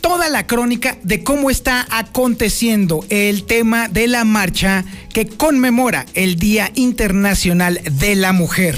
[0.00, 6.36] toda la crónica de cómo está aconteciendo el tema de la marcha que conmemora el
[6.36, 8.76] Día Internacional de la Mujer.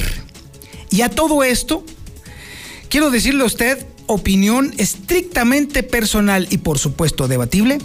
[0.90, 1.84] Y a todo esto,
[2.88, 7.78] quiero decirle a usted, opinión estrictamente personal y por supuesto debatible,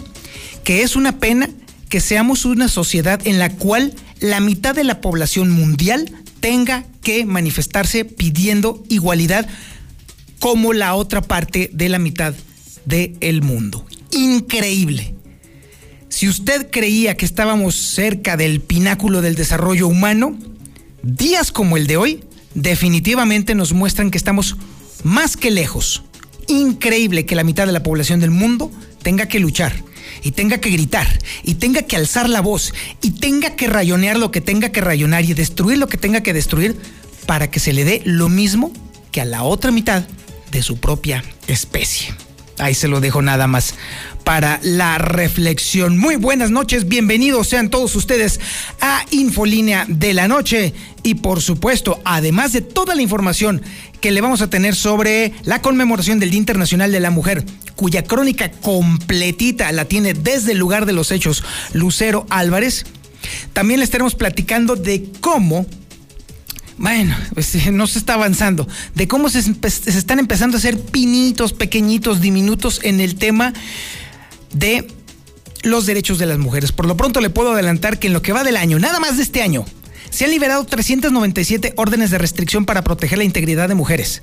[0.64, 1.48] que es una pena
[1.88, 7.24] que seamos una sociedad en la cual la mitad de la población mundial tenga que
[7.24, 9.46] manifestarse pidiendo igualdad
[10.38, 12.34] como la otra parte de la mitad
[12.88, 13.84] del mundo.
[14.10, 15.14] Increíble.
[16.08, 20.36] Si usted creía que estábamos cerca del pináculo del desarrollo humano,
[21.02, 24.56] días como el de hoy definitivamente nos muestran que estamos
[25.04, 26.02] más que lejos.
[26.48, 28.70] Increíble que la mitad de la población del mundo
[29.02, 29.74] tenga que luchar
[30.22, 31.06] y tenga que gritar
[31.44, 32.72] y tenga que alzar la voz
[33.02, 36.32] y tenga que rayonear lo que tenga que rayonar y destruir lo que tenga que
[36.32, 36.74] destruir
[37.26, 38.72] para que se le dé lo mismo
[39.12, 40.04] que a la otra mitad
[40.50, 42.14] de su propia especie.
[42.58, 43.74] Ahí se lo dejo nada más
[44.24, 45.96] para la reflexión.
[45.96, 48.40] Muy buenas noches, bienvenidos sean todos ustedes
[48.80, 53.62] a Infolínea de la Noche y por supuesto, además de toda la información
[54.00, 57.44] que le vamos a tener sobre la conmemoración del Día Internacional de la Mujer,
[57.76, 62.86] cuya crónica completita la tiene desde el lugar de los hechos Lucero Álvarez,
[63.52, 65.64] también le estaremos platicando de cómo
[66.78, 71.52] bueno, pues no se está avanzando, de cómo se, se, están empezando a hacer pinitos,
[71.52, 73.52] pequeñitos, diminutos en el tema
[74.52, 74.86] de
[75.64, 76.72] los derechos de las mujeres.
[76.72, 79.16] Por lo pronto le puedo adelantar que en lo que va del año, nada más
[79.16, 79.64] de este año,
[80.10, 84.22] se han liberado 397 órdenes de restricción para proteger la integridad de mujeres.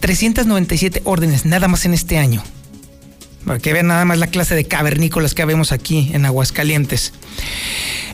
[0.00, 2.42] 397 órdenes, nada más en este año.
[3.44, 7.12] Para que vean nada más la clase de cavernícolas que vemos aquí en Aguascalientes.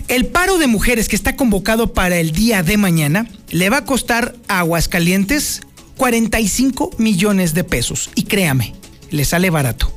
[0.08, 3.84] El paro de mujeres que está convocado para el día de mañana le va a
[3.84, 5.60] costar a Aguascalientes
[5.98, 8.08] 45 millones de pesos.
[8.14, 8.74] Y créame,
[9.10, 9.92] le sale barato,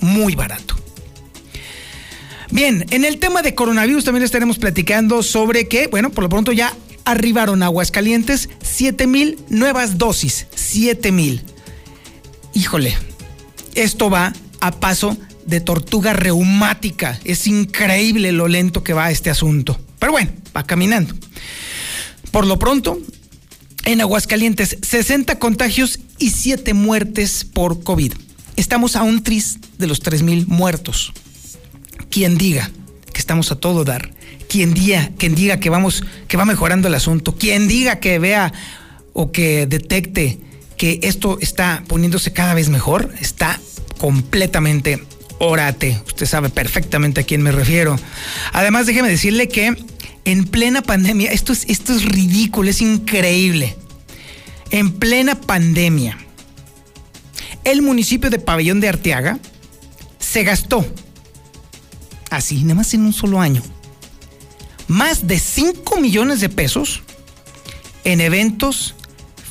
[0.00, 0.76] muy barato.
[2.50, 6.50] Bien, en el tema de coronavirus también estaremos platicando sobre que, bueno, por lo pronto
[6.50, 10.46] ya arribaron a Aguascalientes 7 mil nuevas dosis.
[10.56, 11.42] 7 mil.
[12.54, 12.96] Híjole,
[13.76, 15.16] esto va a paso
[15.46, 17.18] de tortuga reumática.
[17.24, 19.78] Es increíble lo lento que va este asunto.
[19.98, 21.14] Pero bueno, va caminando.
[22.30, 22.98] Por lo pronto,
[23.84, 28.12] en Aguascalientes, 60 contagios y 7 muertes por COVID.
[28.56, 31.12] Estamos a un tris de los 3.000 muertos.
[32.10, 32.70] Quien diga
[33.12, 34.14] que estamos a todo dar,
[34.48, 38.52] quien diga, quien diga que, vamos, que va mejorando el asunto, quien diga que vea
[39.12, 40.38] o que detecte
[40.76, 43.60] que esto está poniéndose cada vez mejor, está
[43.98, 45.02] completamente
[45.46, 46.00] orate.
[46.06, 47.98] Usted sabe perfectamente a quién me refiero.
[48.52, 49.76] Además, déjeme decirle que
[50.24, 53.76] en plena pandemia, esto es, esto es ridículo, es increíble.
[54.70, 56.18] En plena pandemia,
[57.64, 59.38] el municipio de Pabellón de Arteaga
[60.18, 60.86] se gastó,
[62.30, 63.62] así, nada más en un solo año,
[64.88, 67.02] más de 5 millones de pesos
[68.04, 68.94] en eventos,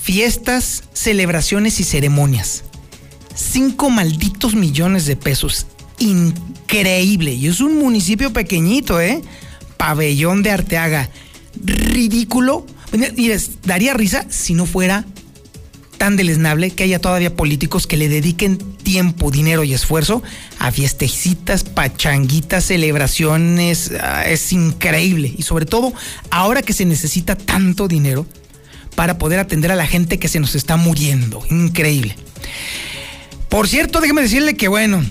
[0.02, 2.64] fiestas, celebraciones y ceremonias.
[3.36, 5.66] 5 malditos millones de pesos.
[6.04, 7.34] Increíble.
[7.34, 9.22] Y es un municipio pequeñito, ¿eh?
[9.78, 11.10] Pabellón de Arteaga.
[11.64, 12.66] Ridículo.
[13.16, 15.06] Y les daría risa si no fuera
[15.98, 20.22] tan deleznable que haya todavía políticos que le dediquen tiempo, dinero y esfuerzo
[20.60, 23.92] a fiestecitas, pachanguitas, celebraciones.
[24.26, 25.34] Es increíble.
[25.38, 25.94] Y sobre todo,
[26.30, 28.26] ahora que se necesita tanto dinero
[28.96, 31.42] para poder atender a la gente que se nos está muriendo.
[31.50, 32.18] Increíble.
[33.48, 35.04] Por cierto, déjeme decirle que, bueno,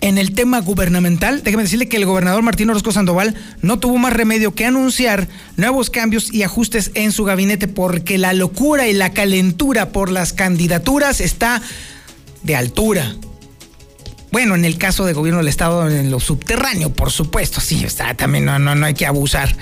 [0.00, 4.12] en el tema gubernamental, déjeme decirle que el gobernador Martín Orozco Sandoval no tuvo más
[4.12, 9.12] remedio que anunciar nuevos cambios y ajustes en su gabinete porque la locura y la
[9.12, 11.62] calentura por las candidaturas está
[12.42, 13.16] de altura.
[14.30, 18.14] Bueno, en el caso de gobierno del Estado, en lo subterráneo, por supuesto, sí, está,
[18.14, 19.56] también no, no, no hay que abusar.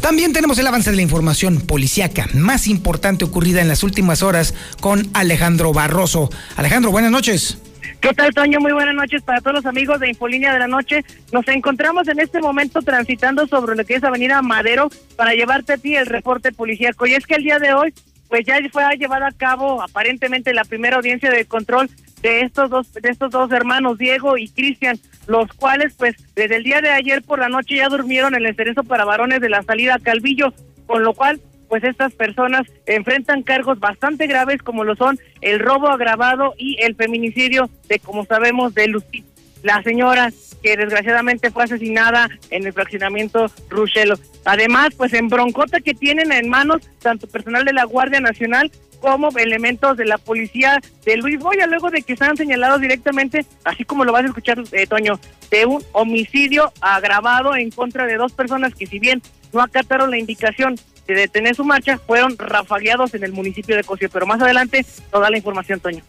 [0.00, 4.54] También tenemos el avance de la información policíaca más importante ocurrida en las últimas horas
[4.80, 6.30] con Alejandro Barroso.
[6.56, 7.58] Alejandro, buenas noches.
[8.00, 8.60] ¿Qué tal, Toño?
[8.60, 11.04] Muy buenas noches para todos los amigos de Infolínea de la Noche.
[11.32, 15.78] Nos encontramos en este momento transitando sobre lo que es Avenida Madero para llevarte a
[15.78, 17.08] ti el reporte policíaco.
[17.08, 17.92] Y es que el día de hoy,
[18.28, 21.90] pues ya fue llevada a cabo aparentemente la primera audiencia de control
[22.22, 24.98] de estos dos de estos dos hermanos Diego y Cristian
[25.28, 28.56] los cuales pues desde el día de ayer por la noche ya durmieron en el
[28.56, 30.52] cerezo para varones de la salida Calvillo
[30.88, 35.88] con lo cual pues estas personas enfrentan cargos bastante graves como lo son el robo
[35.88, 39.24] agravado y el feminicidio de como sabemos de Lucy
[39.62, 40.32] la señora
[40.62, 44.16] que desgraciadamente fue asesinada en el fraccionamiento Ruchelo.
[44.44, 48.70] Además, pues en broncota que tienen en manos tanto personal de la Guardia Nacional
[49.00, 53.84] como elementos de la policía de Luis Boya, luego de que están señalados directamente, así
[53.84, 55.20] como lo vas a escuchar, eh, Toño,
[55.50, 59.22] de un homicidio agravado en contra de dos personas que si bien
[59.52, 60.74] no acataron la indicación
[61.08, 64.08] de detener su marcha, fueron rafagueados en el municipio de Cosio.
[64.12, 66.04] Pero más adelante, toda la información, Toño.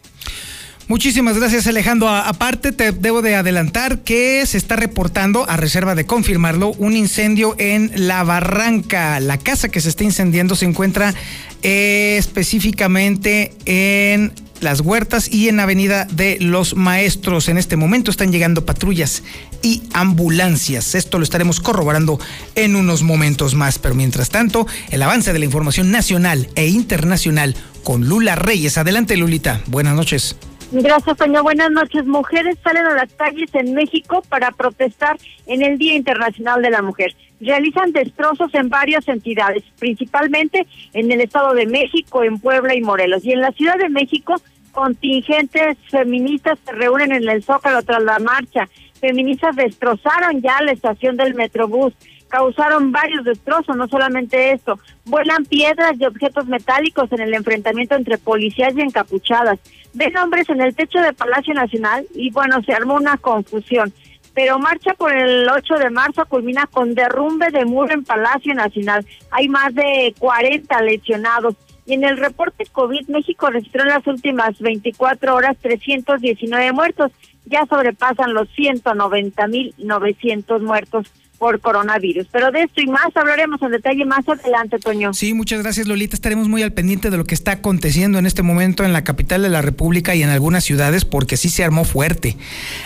[0.90, 2.08] Muchísimas gracias Alejandro.
[2.08, 7.54] Aparte te debo de adelantar que se está reportando, a reserva de confirmarlo, un incendio
[7.58, 9.20] en La Barranca.
[9.20, 11.14] La casa que se está incendiando se encuentra
[11.62, 17.48] eh, específicamente en las huertas y en Avenida de los Maestros.
[17.48, 19.22] En este momento están llegando patrullas
[19.62, 20.94] y ambulancias.
[20.94, 22.18] Esto lo estaremos corroborando
[22.54, 23.78] en unos momentos más.
[23.78, 27.54] Pero mientras tanto, el avance de la información nacional e internacional
[27.84, 28.78] con Lula Reyes.
[28.78, 29.62] Adelante, Lulita.
[29.66, 30.36] Buenas noches.
[30.72, 31.42] Gracias, Toño.
[31.42, 32.06] Buenas noches.
[32.06, 36.80] Mujeres salen a las calles en México para protestar en el Día Internacional de la
[36.80, 37.16] Mujer.
[37.40, 43.24] Realizan destrozos en varias entidades, principalmente en el Estado de México, en Puebla y Morelos.
[43.24, 44.40] Y en la Ciudad de México,
[44.70, 48.68] contingentes feministas se reúnen en el Zócalo tras la marcha.
[49.00, 51.94] Feministas destrozaron ya la estación del Metrobús
[52.30, 58.16] causaron varios destrozos, no solamente esto, vuelan piedras y objetos metálicos en el enfrentamiento entre
[58.16, 59.58] policías y encapuchadas,
[59.92, 63.92] ven hombres en el techo de Palacio Nacional y bueno, se armó una confusión.
[64.32, 69.04] Pero marcha por el 8 de marzo culmina con derrumbe de muro en Palacio Nacional.
[69.32, 71.56] Hay más de 40 lesionados.
[71.84, 77.10] Y en el reporte COVID, México registró en las últimas 24 horas 319 muertos.
[77.46, 82.26] Ya sobrepasan los 190.900 muertos por coronavirus.
[82.30, 85.14] Pero de esto y más hablaremos en detalle más adelante, Toño.
[85.14, 86.14] Sí, muchas gracias, Lolita.
[86.14, 89.40] Estaremos muy al pendiente de lo que está aconteciendo en este momento en la capital
[89.40, 92.36] de la República y en algunas ciudades, porque sí se armó fuerte.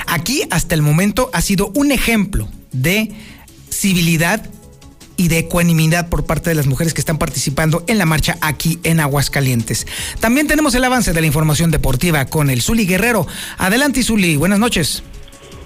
[0.06, 3.10] Aquí, hasta el momento, ha sido un ejemplo de
[3.70, 4.48] civilidad
[5.16, 8.78] y de ecuanimidad por parte de las mujeres que están participando en la marcha aquí
[8.84, 9.88] en Aguascalientes.
[10.20, 13.26] También tenemos el avance de la información deportiva con el Zuli Guerrero.
[13.58, 14.36] Adelante, Zuli.
[14.36, 15.02] Buenas noches.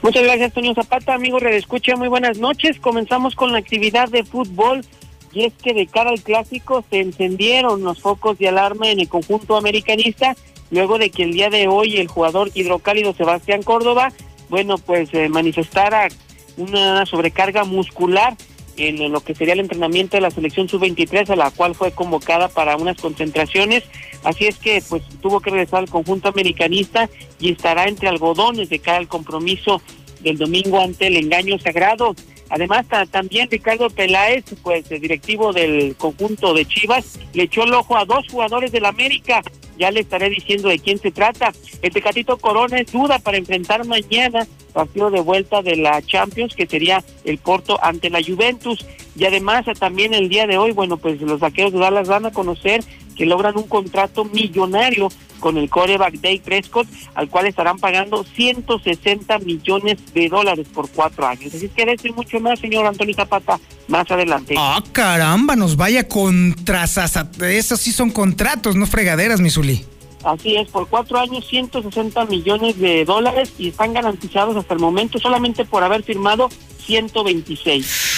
[0.00, 1.14] Muchas gracias, Toño Zapata.
[1.14, 2.78] Amigo Redescucha, muy buenas noches.
[2.78, 4.84] Comenzamos con la actividad de fútbol.
[5.32, 9.08] Y es que de cara al clásico se encendieron los focos de alarma en el
[9.08, 10.36] conjunto americanista,
[10.70, 14.12] luego de que el día de hoy el jugador hidrocálido Sebastián Córdoba,
[14.48, 16.08] bueno, pues eh, manifestara
[16.56, 18.36] una sobrecarga muscular
[18.78, 22.48] en lo que sería el entrenamiento de la selección sub-23, a la cual fue convocada
[22.48, 23.84] para unas concentraciones.
[24.24, 27.08] Así es que pues tuvo que regresar al conjunto americanista
[27.40, 29.82] y estará entre algodones de cara al compromiso
[30.20, 32.14] del domingo ante el engaño sagrado.
[32.50, 38.04] Además, también Ricardo Peláez, pues directivo del conjunto de Chivas, le echó el ojo a
[38.04, 39.42] dos jugadores del América.
[39.78, 41.52] Ya le estaré diciendo de quién se trata.
[41.82, 44.46] El Tecatito Corona es duda para enfrentar mañana
[44.78, 48.86] partido de vuelta de la Champions, que sería el Porto ante la Juventus.
[49.16, 52.30] Y además, también el día de hoy, bueno, pues los vaqueros de Dallas van a
[52.30, 52.84] conocer
[53.16, 55.08] que logran un contrato millonario
[55.38, 61.26] con el coreback Dave Prescott, al cual estarán pagando 160 millones de dólares por cuatro
[61.26, 61.54] años.
[61.54, 64.54] Así que y mucho más, señor Antonio Zapata, más adelante.
[64.58, 66.84] Ah, caramba, nos vaya contra...
[66.84, 69.84] Esos sí son contratos, no fregaderas, Misuli.
[70.24, 75.18] Así es, por cuatro años 160 millones de dólares y están garantizados hasta el momento
[75.18, 76.48] solamente por haber firmado
[76.84, 78.17] 126.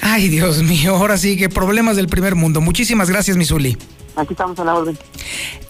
[0.00, 2.60] Ay, Dios mío, ahora sí que problemas del primer mundo.
[2.60, 3.76] Muchísimas gracias, Misuli.
[4.16, 4.98] Aquí estamos a la orden.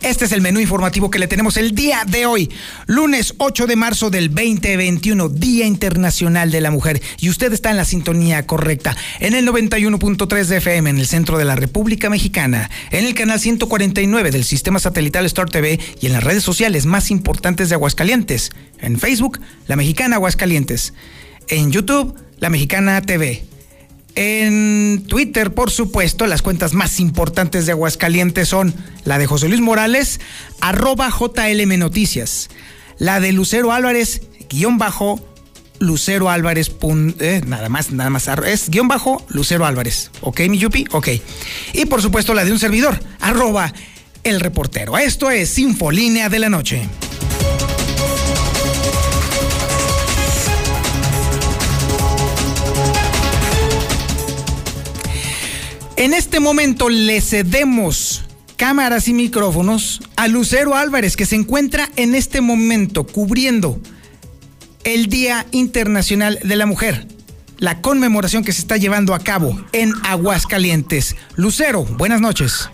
[0.03, 2.49] Este es el menú informativo que le tenemos el día de hoy,
[2.87, 7.03] lunes 8 de marzo del 2021, Día Internacional de la Mujer.
[7.19, 11.39] Y usted está en la sintonía correcta, en el 91.3 de FM en el centro
[11.39, 16.13] de la República Mexicana, en el canal 149 del sistema satelital Star TV y en
[16.13, 18.53] las redes sociales más importantes de Aguascalientes.
[18.79, 20.95] En Facebook, La Mexicana Aguascalientes.
[21.49, 23.56] En YouTube, La Mexicana TV
[24.17, 29.61] en Twitter, por supuesto, las cuentas más importantes de Aguascalientes son la de José Luis
[29.61, 30.21] Morales,
[30.61, 32.49] arroba JLM Noticias,
[32.99, 35.21] la de Lucero Álvarez, guion bajo
[35.79, 36.73] Lucero Álvarez.
[37.21, 38.29] Eh, nada más, nada más.
[38.47, 40.11] Es guion bajo Lucero Álvarez.
[40.23, 40.87] ¿Ok, mi Yupi?
[40.93, 41.09] Ok.
[41.75, 43.73] Y por supuesto la de un servidor, arroba
[44.25, 44.97] el reportero.
[44.97, 46.89] Esto es Infolínea de la Noche.
[56.07, 58.25] En este momento le cedemos
[58.57, 63.81] cámaras y micrófonos a Lucero Álvarez, que se encuentra en este momento cubriendo
[64.85, 67.09] el Día Internacional de la Mujer,
[67.59, 71.17] la conmemoración que se está llevando a cabo en Aguascalientes.
[71.35, 72.71] Lucero, buenas noches.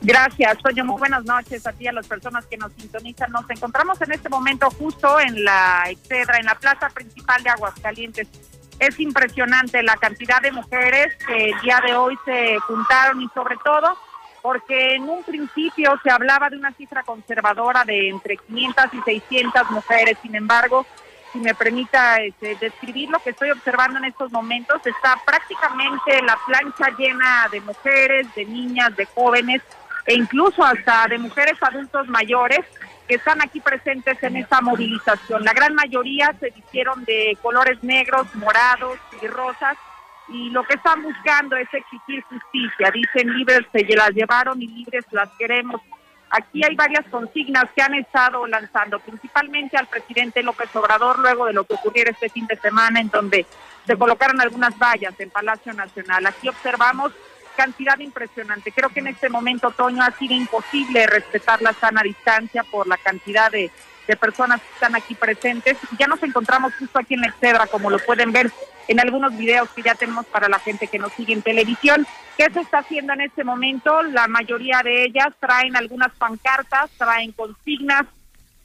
[0.00, 0.84] Gracias, Toño.
[0.84, 3.32] Muy buenas noches a ti y a las personas que nos sintonizan.
[3.32, 8.28] Nos encontramos en este momento justo en la Excedra, en la plaza principal de Aguascalientes.
[8.78, 13.96] Es impresionante la cantidad de mujeres que día de hoy se juntaron y sobre todo
[14.40, 19.70] porque en un principio se hablaba de una cifra conservadora de entre 500 y 600
[19.70, 20.16] mujeres.
[20.22, 20.86] Sin embargo,
[21.32, 26.38] si me permita este, describir lo que estoy observando en estos momentos, está prácticamente la
[26.46, 29.60] plancha llena de mujeres, de niñas, de jóvenes
[30.06, 32.64] e incluso hasta de mujeres adultos mayores
[33.08, 35.42] que están aquí presentes en esta movilización.
[35.42, 39.76] La gran mayoría se vistieron de colores negros, morados y rosas
[40.28, 42.90] y lo que están buscando es exigir justicia.
[42.92, 45.80] Dicen libres se las llevaron y libres las queremos.
[46.30, 51.54] Aquí hay varias consignas que han estado lanzando, principalmente al presidente López Obrador, luego de
[51.54, 53.46] lo que ocurriera este fin de semana, en donde
[53.86, 56.26] se colocaron algunas vallas en Palacio Nacional.
[56.26, 57.12] Aquí observamos
[57.58, 58.70] cantidad impresionante.
[58.70, 62.96] Creo que en este momento, otoño, ha sido imposible respetar la sana distancia por la
[62.96, 63.72] cantidad de,
[64.20, 65.76] personas que están aquí presentes.
[65.98, 68.50] Ya nos encontramos justo aquí en la Excedra, como lo pueden ver
[68.86, 72.06] en algunos videos que ya tenemos para la gente que nos sigue en televisión.
[72.38, 74.02] ¿Qué se está haciendo en este momento?
[74.04, 78.06] La mayoría de ellas traen algunas pancartas, traen consignas.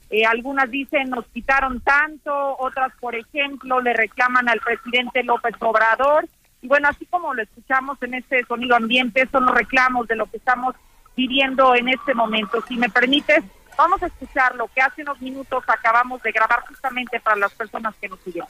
[0.08, 6.26] Eh, algunas dicen nos quitaron tanto, otras, por ejemplo, le reclaman al presidente López Obrador
[6.64, 10.24] y bueno, así como lo escuchamos en este sonido ambiente, son los reclamos de lo
[10.24, 10.74] que estamos
[11.14, 12.64] viviendo en este momento.
[12.66, 13.44] Si me permites,
[13.76, 17.94] vamos a escuchar lo que hace unos minutos acabamos de grabar justamente para las personas
[18.00, 18.46] que nos siguen.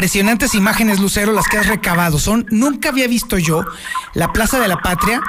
[0.00, 2.18] Impresionantes imágenes, Lucero, las que has recabado.
[2.18, 3.66] Son, nunca había visto yo
[4.14, 5.20] la Plaza de la Patria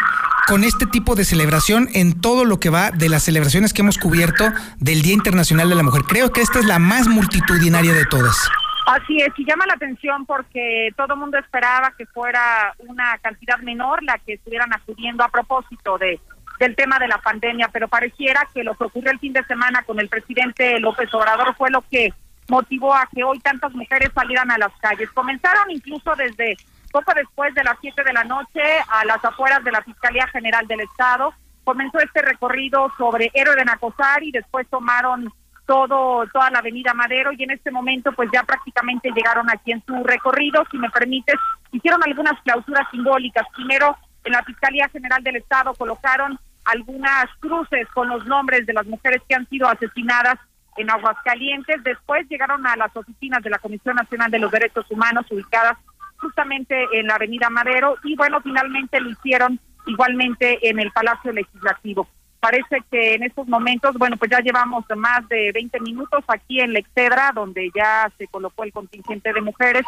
[0.48, 3.98] con este tipo de celebración en todo lo que va de las celebraciones que hemos
[3.98, 6.04] cubierto del Día Internacional de la Mujer.
[6.04, 8.50] Creo que esta es la más multitudinaria de todas.
[8.88, 13.60] Así es, y llama la atención porque todo el mundo esperaba que fuera una cantidad
[13.60, 16.18] menor la que estuvieran acudiendo a propósito de
[16.60, 19.82] del tema de la pandemia, pero pareciera que lo que ocurrió el fin de semana
[19.82, 22.14] con el presidente López Obrador fue lo que
[22.52, 25.10] motivó a que hoy tantas mujeres salieran a las calles.
[25.12, 26.58] Comenzaron incluso desde
[26.92, 30.68] poco después de las 7 de la noche a las afueras de la Fiscalía General
[30.68, 31.34] del Estado.
[31.64, 35.32] Comenzó este recorrido sobre Héroe de Nacosar y después tomaron
[35.66, 39.82] todo toda la Avenida Madero y en este momento pues ya prácticamente llegaron aquí en
[39.86, 40.66] su recorrido.
[40.70, 41.36] Si me permites,
[41.72, 43.48] hicieron algunas clausuras simbólicas.
[43.56, 48.86] Primero, en la Fiscalía General del Estado colocaron algunas cruces con los nombres de las
[48.86, 50.38] mujeres que han sido asesinadas
[50.78, 51.84] en Aguascalientes.
[51.84, 55.78] Después llegaron a las oficinas de la Comisión Nacional de los Derechos Humanos ubicadas
[56.18, 62.08] justamente en la Avenida Madero y bueno, finalmente lo hicieron igualmente en el Palacio Legislativo.
[62.40, 66.74] Parece que en estos momentos, bueno, pues ya llevamos más de 20 minutos aquí en
[66.74, 69.84] la Excedra, donde ya se colocó el contingente de mujeres.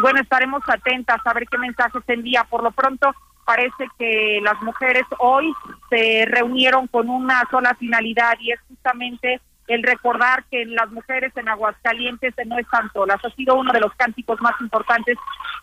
[0.00, 2.44] Bueno, estaremos atentas a ver qué mensajes envía.
[2.44, 3.14] Por lo pronto,
[3.44, 5.52] parece que las mujeres hoy
[5.90, 11.48] se reunieron con una sola finalidad y es justamente el recordar que las mujeres en
[11.48, 13.22] Aguascalientes no están solas.
[13.24, 15.16] Ha sido uno de los cánticos más importantes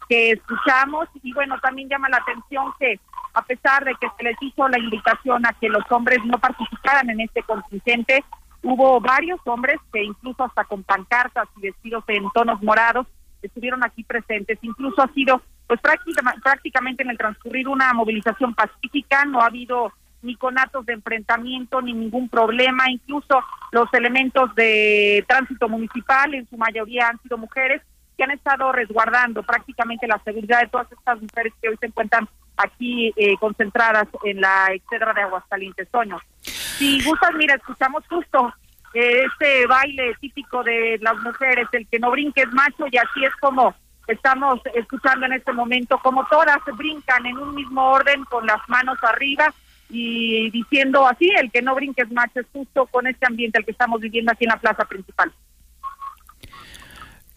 [0.07, 2.99] que escuchamos y bueno, también llama la atención que
[3.33, 7.09] a pesar de que se les hizo la invitación a que los hombres no participaran
[7.09, 8.23] en este contingente,
[8.63, 13.07] hubo varios hombres que incluso hasta con pancartas y vestidos en tonos morados
[13.41, 14.59] estuvieron aquí presentes.
[14.61, 19.91] Incluso ha sido pues prácticamente, en el transcurrir una movilización pacífica, no ha habido
[20.25, 23.39] ni conatos de enfrentamiento, ni ningún problema, incluso
[23.71, 27.81] los elementos de tránsito municipal, en su mayoría han sido mujeres,
[28.17, 32.27] que han estado resguardando prácticamente la seguridad de todas estas mujeres que hoy se encuentran
[32.57, 36.19] aquí eh, concentradas en la exedra de Aguascalientes, Toño.
[36.41, 38.53] Si gustas, mira, escuchamos justo
[38.93, 43.35] eh, este baile típico de las mujeres, el que no brinques macho, y así es
[43.41, 43.75] como
[44.07, 48.97] estamos escuchando en este momento, como todas brincan en un mismo orden con las manos
[49.03, 49.53] arriba
[49.89, 53.71] y diciendo así, el que no brinques macho es justo con este ambiente el que
[53.71, 55.31] estamos viviendo aquí en la plaza principal.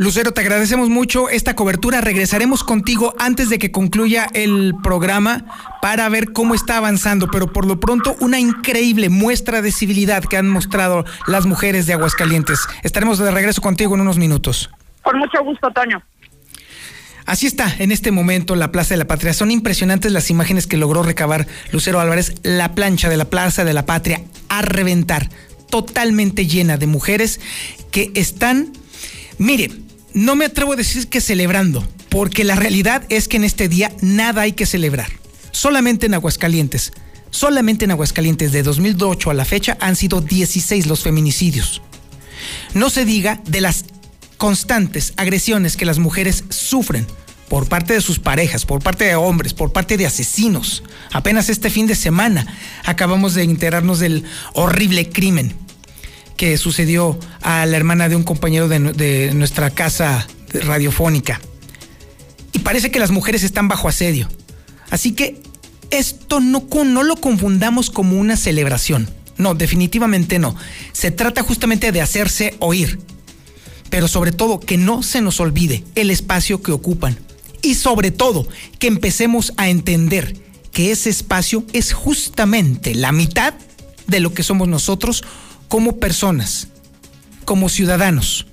[0.01, 2.01] Lucero, te agradecemos mucho esta cobertura.
[2.01, 5.45] Regresaremos contigo antes de que concluya el programa
[5.83, 10.37] para ver cómo está avanzando, pero por lo pronto una increíble muestra de civilidad que
[10.37, 12.69] han mostrado las mujeres de Aguascalientes.
[12.85, 14.71] Estaremos de regreso contigo en unos minutos.
[15.03, 16.01] Con mucho gusto, Toño.
[17.29, 19.35] Así está en este momento la Plaza de la Patria.
[19.35, 22.33] Son impresionantes las imágenes que logró recabar Lucero Álvarez.
[22.43, 25.29] La plancha de la Plaza de la Patria a reventar,
[25.69, 27.39] totalmente llena de mujeres
[27.91, 28.73] que están,
[29.37, 29.71] mire,
[30.15, 33.93] no me atrevo a decir que celebrando, porque la realidad es que en este día
[34.01, 35.11] nada hay que celebrar.
[35.51, 36.93] Solamente en Aguascalientes,
[37.29, 41.83] solamente en Aguascalientes de 2008 a la fecha han sido 16 los feminicidios.
[42.73, 43.85] No se diga de las
[44.39, 47.07] constantes agresiones que las mujeres sufren
[47.49, 50.83] por parte de sus parejas, por parte de hombres, por parte de asesinos.
[51.13, 52.47] Apenas este fin de semana
[52.85, 55.55] acabamos de enterarnos del horrible crimen
[56.37, 61.41] que sucedió a la hermana de un compañero de, nuestra casa radiofónica.
[62.53, 64.29] Y parece que las mujeres están bajo asedio.
[64.91, 65.43] Así que
[65.91, 69.11] esto no, no lo confundamos como una celebración.
[69.37, 70.55] No, definitivamente no.
[70.93, 73.01] Se trata justamente de hacerse oír,
[73.91, 77.19] pero sobre todo que no se nos olvide el espacio que ocupan
[77.63, 78.47] y sobre todo
[78.79, 80.37] que empecemos a entender
[80.73, 83.55] que ese espacio es justamente la mitad
[84.07, 85.25] de lo que somos nosotros
[85.69, 86.69] como personas,
[87.45, 88.47] como ciudadanos,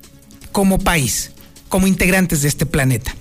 [0.51, 1.31] como país,
[1.69, 3.15] como integrantes de este planeta.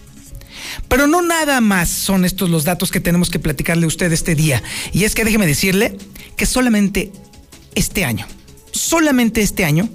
[0.89, 4.35] Pero no nada más son estos los datos que tenemos que platicarle a usted este
[4.35, 4.63] día.
[4.93, 5.97] Y es que déjeme decirle
[6.37, 7.13] que solamente
[7.75, 8.27] este año,
[8.73, 9.89] solamente este año,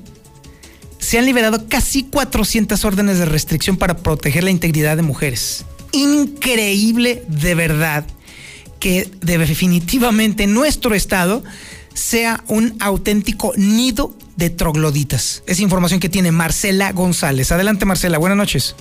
[1.09, 5.65] se han liberado casi 400 órdenes de restricción para proteger la integridad de mujeres.
[5.91, 8.05] Increíble de verdad
[8.79, 11.43] que definitivamente nuestro estado
[11.95, 15.41] sea un auténtico nido de trogloditas.
[15.47, 17.51] Es información que tiene Marcela González.
[17.51, 18.75] Adelante Marcela, buenas noches.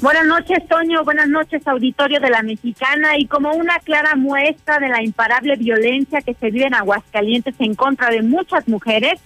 [0.00, 1.02] Buenas noches, Toño.
[1.02, 3.18] Buenas noches, auditorio de la Mexicana.
[3.18, 7.74] Y como una clara muestra de la imparable violencia que se vive en Aguascalientes en
[7.74, 9.18] contra de muchas mujeres,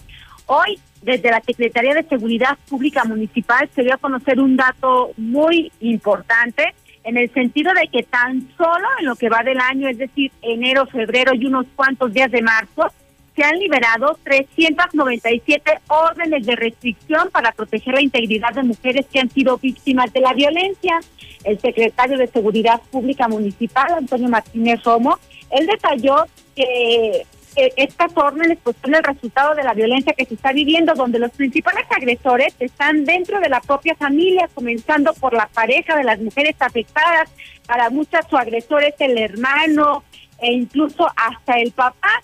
[0.46, 5.70] hoy desde la Secretaría de Seguridad Pública Municipal se dio a conocer un dato muy
[5.78, 9.98] importante en el sentido de que tan solo en lo que va del año, es
[9.98, 12.88] decir, enero, febrero y unos cuantos días de marzo,
[13.36, 19.30] se han liberado 397 órdenes de restricción para proteger la integridad de mujeres que han
[19.30, 20.98] sido víctimas de la violencia.
[21.44, 25.20] El secretario de Seguridad Pública Municipal, Antonio Martínez Romo,
[25.52, 26.24] él detalló
[26.56, 27.24] que
[27.56, 31.30] estas órdenes pues son el resultado de la violencia que se está viviendo, donde los
[31.30, 36.56] principales agresores están dentro de la propia familia, comenzando por la pareja de las mujeres
[36.58, 37.30] afectadas.
[37.66, 40.04] Para muchas su agresor es el hermano
[40.38, 42.20] e incluso hasta el papá.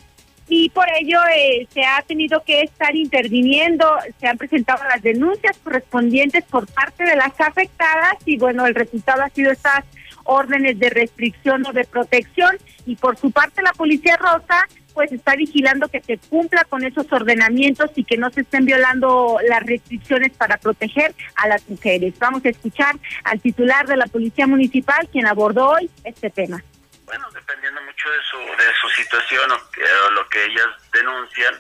[0.48, 3.86] Y por ello eh, se ha tenido que estar interviniendo,
[4.20, 9.22] se han presentado las denuncias correspondientes por parte de las afectadas y bueno, el resultado
[9.22, 9.84] ha sido estas
[10.24, 15.34] órdenes de restricción o de protección y por su parte la Policía Rosa pues está
[15.36, 20.32] vigilando que se cumpla con esos ordenamientos y que no se estén violando las restricciones
[20.36, 22.18] para proteger a las mujeres.
[22.18, 26.62] Vamos a escuchar al titular de la Policía Municipal quien abordó hoy este tema.
[27.04, 31.54] Bueno, dependiendo mucho de su, de su situación o, lo que ellas denuncian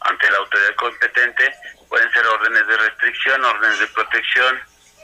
[0.00, 1.54] ante la autoridad competente,
[1.88, 4.60] pueden ser órdenes de restricción, órdenes de protección.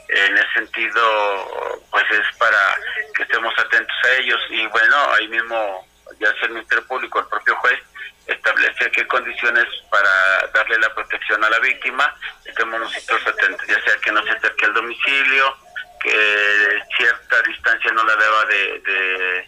[0.07, 2.77] En ese sentido, pues es para
[3.15, 5.84] que estemos atentos a ellos y bueno, ahí mismo
[6.19, 7.79] ya sea el Ministerio Público, el propio juez,
[8.27, 13.95] establece qué condiciones para darle la protección a la víctima, estemos nosotros atentos, ya sea
[13.97, 15.57] que no se acerque al domicilio,
[16.01, 19.47] que cierta distancia no la deba de,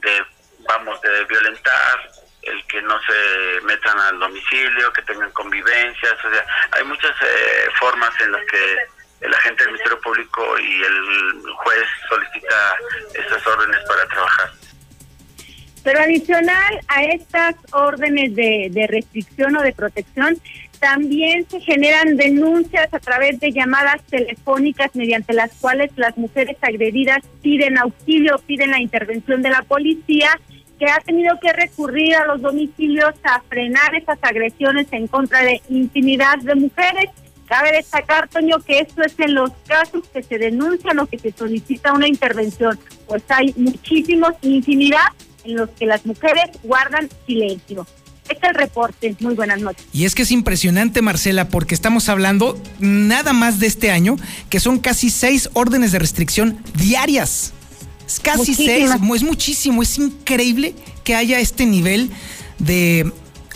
[0.00, 0.26] de,
[0.60, 2.10] vamos, de violentar,
[2.42, 7.68] el que no se metan al domicilio, que tengan convivencias, o sea, hay muchas eh,
[7.78, 8.78] formas en las que
[9.20, 12.76] el agente del Ministerio Público y el juez solicita
[13.14, 14.50] esas órdenes para trabajar.
[15.82, 20.38] Pero adicional a estas órdenes de, de restricción o de protección,
[20.82, 27.22] también se generan denuncias a través de llamadas telefónicas mediante las cuales las mujeres agredidas
[27.40, 30.30] piden auxilio, piden la intervención de la policía
[30.80, 35.62] que ha tenido que recurrir a los domicilios a frenar esas agresiones en contra de
[35.68, 37.10] intimidad de mujeres.
[37.46, 41.30] Cabe destacar, Toño, que esto es en los casos que se denuncian o que se
[41.30, 45.06] solicita una intervención, pues hay muchísimos, infinidad
[45.44, 47.86] en los que las mujeres guardan silencio.
[48.28, 49.16] Este es el reporte.
[49.20, 49.84] Muy buenas noches.
[49.92, 54.16] Y es que es impresionante, Marcela, porque estamos hablando nada más de este año,
[54.48, 57.52] que son casi seis órdenes de restricción diarias.
[58.06, 60.74] Es casi seis, es muchísimo, es increíble
[61.04, 62.10] que haya este nivel
[62.58, 63.10] de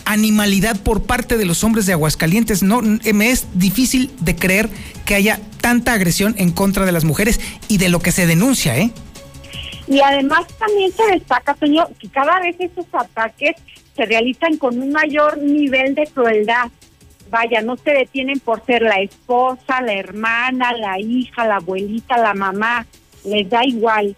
[0.04, 2.62] animalidad por parte de los hombres de Aguascalientes.
[2.62, 4.70] No, me es difícil de creer
[5.04, 8.78] que haya tanta agresión en contra de las mujeres y de lo que se denuncia,
[8.78, 8.92] ¿eh?
[9.86, 13.56] Y además también se destaca, señor, que cada vez esos ataques
[13.94, 16.70] se realizan con un mayor nivel de crueldad.
[17.30, 22.34] Vaya, no se detienen por ser la esposa, la hermana, la hija, la abuelita, la
[22.34, 22.86] mamá,
[23.24, 24.16] les da igual.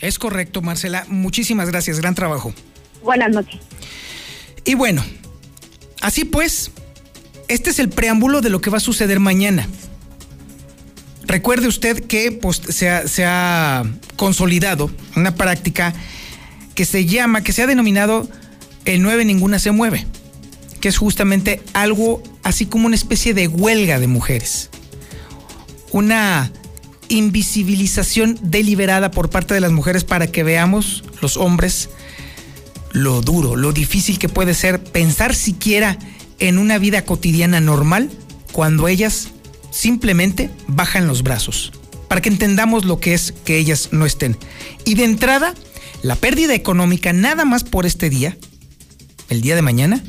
[0.00, 1.04] Es correcto, Marcela.
[1.08, 2.00] Muchísimas gracias.
[2.00, 2.52] Gran trabajo.
[3.02, 3.60] Buenas noches.
[4.64, 5.04] Y bueno,
[6.00, 6.72] así pues,
[7.48, 9.68] este es el preámbulo de lo que va a suceder mañana.
[11.26, 13.84] Recuerde usted que pues, se, ha, se ha
[14.16, 15.94] consolidado una práctica
[16.74, 18.28] que se llama, que se ha denominado
[18.84, 20.06] el 9 ninguna se mueve,
[20.80, 24.70] que es justamente algo así como una especie de huelga de mujeres.
[25.92, 26.50] Una
[27.08, 31.90] invisibilización deliberada por parte de las mujeres para que veamos los hombres
[32.92, 35.98] lo duro, lo difícil que puede ser pensar siquiera
[36.38, 38.10] en una vida cotidiana normal
[38.52, 39.30] cuando ellas
[39.74, 41.72] simplemente bajan los brazos,
[42.08, 44.36] para que entendamos lo que es que ellas no estén.
[44.84, 45.52] Y de entrada,
[46.02, 48.36] la pérdida económica nada más por este día,
[49.28, 50.02] el día de mañana,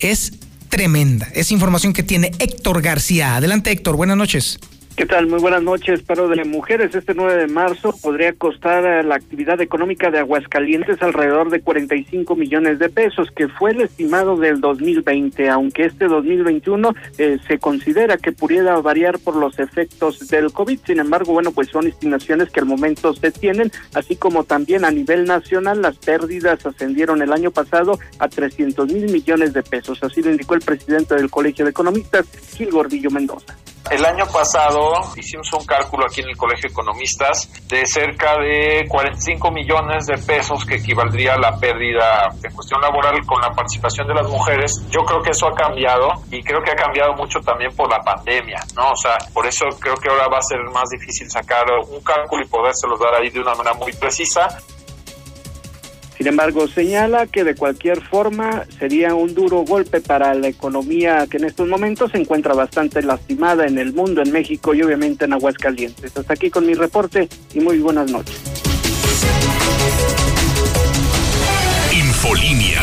[0.00, 0.32] es
[0.68, 1.28] tremenda.
[1.34, 3.36] Es información que tiene Héctor García.
[3.36, 4.58] Adelante Héctor, buenas noches.
[4.96, 5.26] ¿Qué tal?
[5.26, 6.00] Muy buenas noches.
[6.00, 11.50] Paro de mujeres este 9 de marzo podría costar la actividad económica de Aguascalientes alrededor
[11.50, 17.38] de 45 millones de pesos, que fue el estimado del 2020, aunque este 2021 eh,
[17.46, 20.78] se considera que pudiera variar por los efectos del COVID.
[20.86, 24.90] Sin embargo, bueno, pues son estimaciones que al momento se tienen, así como también a
[24.90, 30.02] nivel nacional las pérdidas ascendieron el año pasado a 300 mil millones de pesos.
[30.02, 32.24] Así lo indicó el presidente del Colegio de Economistas,
[32.56, 33.54] Gil Gordillo Mendoza.
[33.88, 38.84] El año pasado hicimos un cálculo aquí en el Colegio de Economistas de cerca de
[38.88, 44.08] 45 millones de pesos que equivaldría a la pérdida de cuestión laboral con la participación
[44.08, 44.72] de las mujeres.
[44.90, 48.00] Yo creo que eso ha cambiado y creo que ha cambiado mucho también por la
[48.00, 48.90] pandemia, ¿no?
[48.90, 52.42] O sea, por eso creo que ahora va a ser más difícil sacar un cálculo
[52.44, 54.48] y podérselos dar ahí de una manera muy precisa.
[56.16, 61.36] Sin embargo, señala que de cualquier forma sería un duro golpe para la economía que
[61.36, 65.34] en estos momentos se encuentra bastante lastimada en el mundo, en México y obviamente en
[65.34, 66.16] Aguascalientes.
[66.16, 68.40] Hasta aquí con mi reporte y muy buenas noches.
[71.92, 72.82] Infolínea.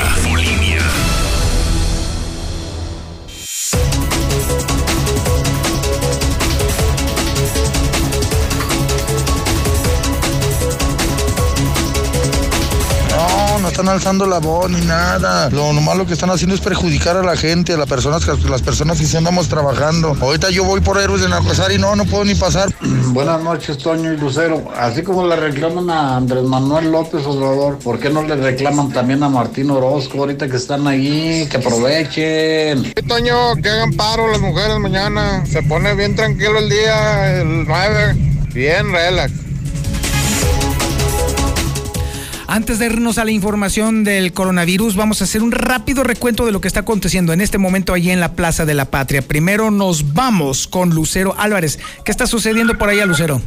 [13.71, 15.49] Están alzando la voz ni nada.
[15.51, 18.33] Lo nomás lo que están haciendo es perjudicar a la gente, a las personas que,
[18.49, 20.17] las personas que sí andamos trabajando.
[20.21, 22.69] Ahorita yo voy por héroes de Nacosar y no, no puedo ni pasar.
[23.07, 24.65] Buenas noches, Toño y Lucero.
[24.77, 29.23] Así como le reclaman a Andrés Manuel López Obrador, ¿por qué no le reclaman también
[29.23, 31.47] a Martín Orozco ahorita que están ahí?
[31.49, 32.93] Que aprovechen.
[33.07, 35.47] Toño, que hagan paro las mujeres mañana.
[35.47, 38.17] Se pone bien tranquilo el día, el 9.
[38.53, 39.50] Bien, relax.
[42.51, 46.51] Antes de irnos a la información del coronavirus, vamos a hacer un rápido recuento de
[46.51, 49.23] lo que está aconteciendo en este momento allí en la Plaza de la Patria.
[49.23, 51.79] Primero nos vamos con Lucero Álvarez.
[52.05, 53.41] ¿Qué está sucediendo por allá, Lucero?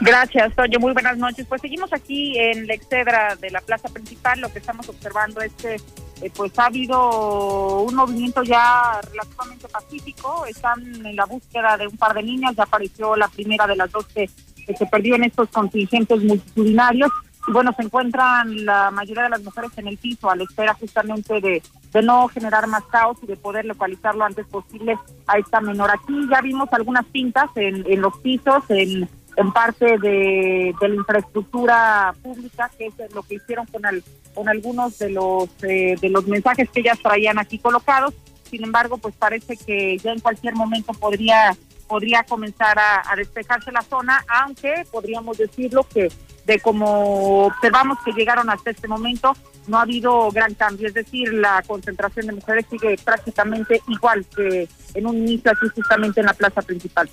[0.00, 0.80] Gracias, Toño.
[0.80, 1.46] Muy buenas noches.
[1.48, 4.40] Pues seguimos aquí en la excedra de la plaza principal.
[4.40, 5.76] Lo que estamos observando es que
[6.20, 10.44] eh, pues ha habido un movimiento ya relativamente pacífico.
[10.46, 12.56] Están en la búsqueda de un par de niñas.
[12.56, 14.28] Ya apareció la primera de las dos que,
[14.66, 17.12] que se perdió en estos contingentes multitudinarios
[17.48, 21.40] bueno, se encuentran la mayoría de las mujeres en el piso a la espera justamente
[21.40, 25.60] de, de no generar más caos y de poder localizar lo antes posible a esta
[25.60, 25.90] menor.
[25.90, 32.14] Aquí ya vimos algunas pintas en, los pisos, en, en parte de, de, la infraestructura
[32.22, 36.26] pública, que es lo que hicieron con, el, con algunos de los, eh, de los
[36.26, 38.14] mensajes que ellas traían aquí colocados.
[38.50, 41.56] Sin embargo, pues parece que ya en cualquier momento podría
[41.86, 46.08] podría comenzar a, a despejarse la zona, aunque podríamos decirlo que
[46.48, 49.36] de como observamos que llegaron hasta este momento,
[49.68, 54.66] no ha habido gran cambio, es decir, la concentración de mujeres sigue prácticamente igual que
[54.94, 57.08] en un inicio aquí justamente en la plaza principal.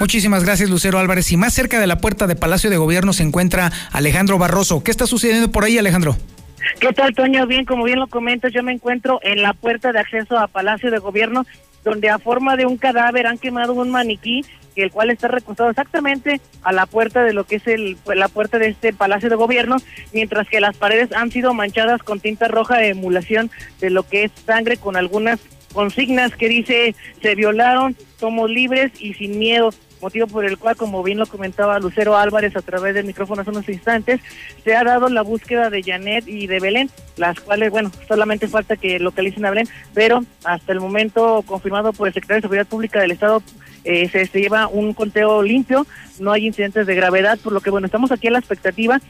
[0.00, 1.30] Muchísimas gracias, Lucero Álvarez.
[1.30, 4.82] Y más cerca de la puerta de Palacio de Gobierno se encuentra Alejandro Barroso.
[4.82, 6.16] ¿Qué está sucediendo por ahí, Alejandro?
[6.80, 7.46] ¿Qué tal, Toño?
[7.46, 10.90] Bien, como bien lo comentas, yo me encuentro en la puerta de acceso a Palacio
[10.90, 11.46] de Gobierno,
[11.84, 14.44] donde a forma de un cadáver han quemado un maniquí
[14.82, 18.58] el cual está recostado exactamente a la puerta de lo que es el la puerta
[18.58, 19.76] de este Palacio de Gobierno,
[20.12, 24.24] mientras que las paredes han sido manchadas con tinta roja de emulación de lo que
[24.24, 25.40] es sangre con algunas
[25.72, 29.70] consignas que dice se violaron, somos libres y sin miedo
[30.00, 33.50] motivo por el cual, como bien lo comentaba Lucero Álvarez a través del micrófono hace
[33.50, 34.20] unos instantes,
[34.64, 38.76] se ha dado la búsqueda de Janet y de Belén, las cuales, bueno, solamente falta
[38.76, 43.00] que localicen a Belén, pero hasta el momento confirmado por el secretario de Seguridad Pública
[43.00, 43.42] del Estado,
[43.84, 45.86] eh, se, lleva un conteo limpio,
[46.18, 49.00] no hay incidentes de gravedad, por lo que bueno, estamos aquí a la expectativa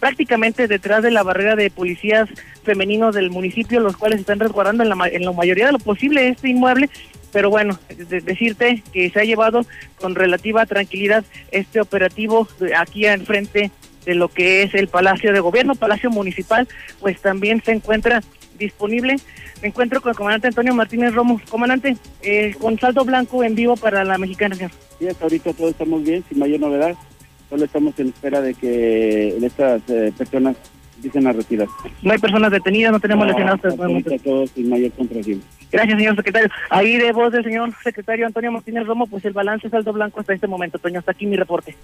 [0.00, 2.28] prácticamente detrás de la barrera de policías
[2.62, 6.28] femeninos del municipio, los cuales están resguardando en la, en la mayoría de lo posible
[6.28, 6.88] este inmueble,
[7.32, 7.78] pero bueno,
[8.24, 9.64] decirte que se ha llevado
[10.00, 13.70] con relativa tranquilidad este operativo aquí al frente
[14.04, 16.66] de lo que es el Palacio de Gobierno, Palacio Municipal,
[17.00, 18.22] pues también se encuentra
[18.58, 19.16] disponible.
[19.62, 21.40] Me encuentro con el comandante Antonio Martínez Romo.
[21.48, 24.56] Comandante, eh, con saldo blanco en vivo para la mexicana.
[24.98, 26.94] Sí, hasta ahorita todos estamos bien, sin mayor novedad.
[27.48, 30.56] Solo estamos en espera de que estas eh, personas
[30.98, 31.68] empiecen a retirar.
[32.02, 33.60] No hay personas detenidas, no tenemos lesionados.
[34.22, 34.92] todos sin mayor.
[35.70, 36.50] Gracias, señor secretario.
[36.70, 40.34] Ahí de voz del señor secretario Antonio Martínez Romo, pues el balance saldo blanco hasta
[40.34, 40.78] este momento.
[40.78, 41.76] Toño, hasta aquí mi reporte.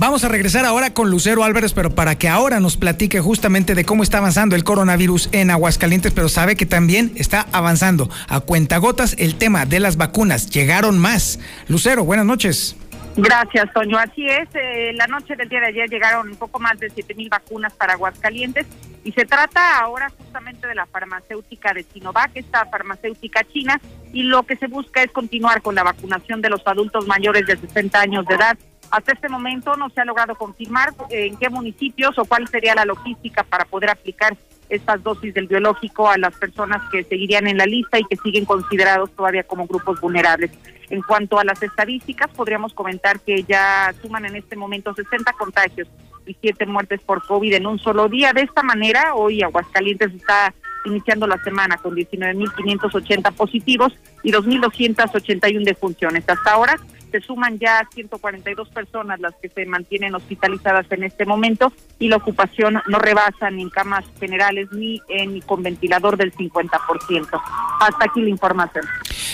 [0.00, 3.84] Vamos a regresar ahora con Lucero Álvarez, pero para que ahora nos platique justamente de
[3.84, 9.14] cómo está avanzando el coronavirus en Aguascalientes, pero sabe que también está avanzando a cuentagotas
[9.18, 10.48] el tema de las vacunas.
[10.48, 11.38] Llegaron más.
[11.68, 12.78] Lucero, buenas noches.
[13.14, 13.98] Gracias, Toño.
[13.98, 17.14] Así es, eh, la noche del día de ayer llegaron un poco más de siete
[17.14, 18.66] mil vacunas para Aguascalientes
[19.04, 23.78] y se trata ahora justamente de la farmacéutica de Sinovac, esta farmacéutica china,
[24.14, 27.58] y lo que se busca es continuar con la vacunación de los adultos mayores de
[27.58, 28.56] 60 años de edad
[28.90, 32.74] hasta este momento no se ha logrado confirmar eh, en qué municipios o cuál sería
[32.74, 34.36] la logística para poder aplicar
[34.68, 38.44] estas dosis del biológico a las personas que seguirían en la lista y que siguen
[38.44, 40.52] considerados todavía como grupos vulnerables.
[40.90, 45.88] En cuanto a las estadísticas, podríamos comentar que ya suman en este momento 60 contagios
[46.26, 48.32] y 7 muertes por COVID en un solo día.
[48.32, 56.28] De esta manera, hoy Aguascalientes está iniciando la semana con 19.580 positivos y 2.281 defunciones.
[56.28, 56.76] Hasta ahora
[57.10, 62.16] se suman ya 142 personas las que se mantienen hospitalizadas en este momento y la
[62.16, 67.42] ocupación no rebasa ni en camas generales ni en con ventilador del 50%.
[67.80, 68.84] Hasta aquí la información.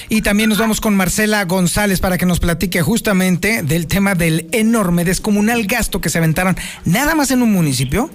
[0.09, 4.49] Y también nos vamos con Marcela González para que nos platique justamente del tema del
[4.53, 8.09] enorme descomunal gasto que se aventaron nada más en un municipio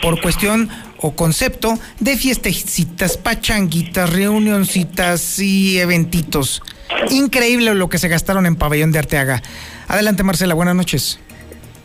[0.00, 6.62] por cuestión o concepto de fiestecitas, pachanguitas, reunioncitas y eventitos.
[7.10, 9.42] Increíble lo que se gastaron en Pabellón de Arteaga.
[9.88, 11.20] Adelante, Marcela, buenas noches.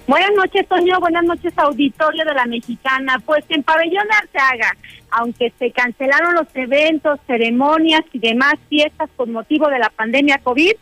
[0.08, 1.00] Buenas noches, Toño.
[1.00, 3.22] Buenas noches, auditorio de la Mexicana.
[3.26, 4.78] Pues en Pabellón de Arteaga,
[5.12, 10.74] aunque se cancelaron los eventos, ceremonias y demás fiestas con motivo de la pandemia COVID,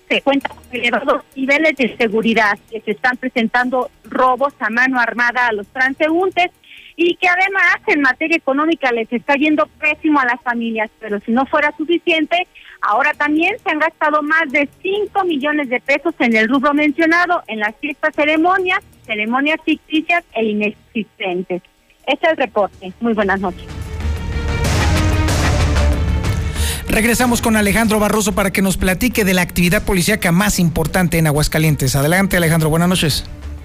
[0.08, 5.48] se cuenta con elevados niveles de seguridad, que se están presentando robos a mano armada
[5.48, 6.50] a los transeúntes
[6.96, 11.32] y que además en materia económica les está yendo pésimo a las familias, pero si
[11.32, 12.46] no fuera suficiente,
[12.80, 17.42] ahora también se han gastado más de 5 millones de pesos en el rubro mencionado,
[17.48, 21.62] en las fiestas ceremonias, ceremonias ficticias e inexistentes.
[22.06, 22.92] Este es el reporte.
[23.00, 23.66] Muy buenas noches.
[26.88, 31.26] Regresamos con Alejandro Barroso para que nos platique de la actividad policíaca más importante en
[31.26, 31.96] Aguascalientes.
[31.96, 32.68] Adelante, Alejandro.
[32.68, 33.24] Buenas noches.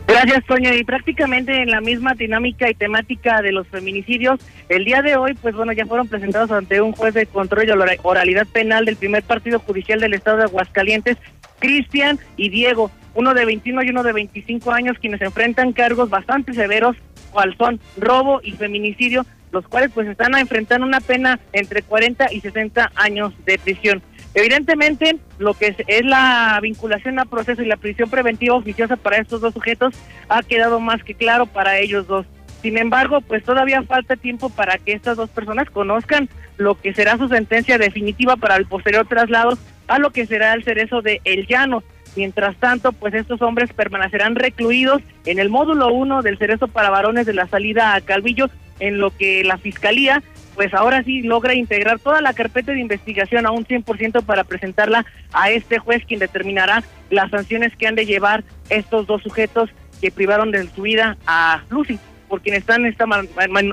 [0.10, 0.74] Gracias, Toño.
[0.74, 5.36] Y prácticamente en la misma dinámica y temática de los feminicidios, el día de hoy,
[5.36, 9.22] pues bueno, ya fueron presentados ante un juez de control y oralidad penal del primer
[9.22, 11.18] partido judicial del estado de Aguascalientes,
[11.60, 16.54] Cristian y Diego, uno de 21 y uno de 25 años, quienes enfrentan cargos bastante
[16.54, 16.96] severos,
[17.32, 22.34] cual son robo y feminicidio, los cuales pues están a enfrentar una pena entre 40
[22.34, 24.02] y 60 años de prisión.
[24.34, 29.42] Evidentemente, lo que es, la vinculación a proceso y la prisión preventiva oficiosa para estos
[29.42, 29.94] dos sujetos
[30.28, 32.26] ha quedado más que claro para ellos dos.
[32.62, 37.18] Sin embargo, pues todavía falta tiempo para que estas dos personas conozcan lo que será
[37.18, 41.48] su sentencia definitiva para el posterior traslado a lo que será el cerezo de El
[41.48, 41.84] Llano.
[42.16, 47.26] Mientras tanto, pues estos hombres permanecerán recluidos en el módulo 1 del cerezo para varones
[47.26, 50.22] de la salida a Calvillo, en lo que la Fiscalía
[50.60, 55.06] pues ahora sí logra integrar toda la carpeta de investigación a un 100% para presentarla
[55.32, 59.70] a este juez quien determinará las sanciones que han de llevar estos dos sujetos
[60.02, 63.06] que privaron de su vida a Lucy, por quienes están esta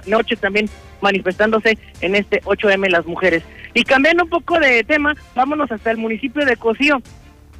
[0.06, 0.70] noche también
[1.00, 3.42] manifestándose en este 8M las mujeres.
[3.74, 7.02] Y cambiando un poco de tema, vámonos hasta el municipio de Cocío,